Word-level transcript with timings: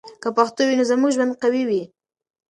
که 0.21 0.29
پښتو 0.37 0.61
وي، 0.67 0.75
نو 0.79 0.83
زموږ 0.91 1.11
ژوند 1.15 1.31
کې 1.33 1.39
قوی 1.43 1.63
وي. 1.69 1.83